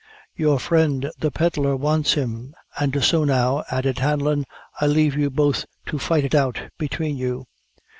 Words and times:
"Your 0.35 0.57
friend, 0.57 1.11
the 1.19 1.29
pedlar, 1.29 1.75
wants 1.77 2.13
him; 2.13 2.55
and 2.79 3.03
so 3.03 3.23
now," 3.23 3.63
added 3.69 3.99
Hanlon, 3.99 4.45
"I 4.79 4.87
leave 4.87 5.15
you 5.15 5.29
both 5.29 5.65
to 5.85 5.99
fight 5.99 6.25
it 6.25 6.33
out 6.33 6.59
between 6.79 7.17
you." 7.17 7.45